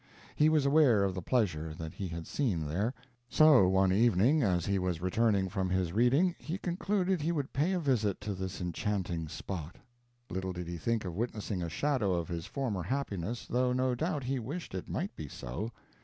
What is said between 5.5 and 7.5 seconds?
his reading, he concluded he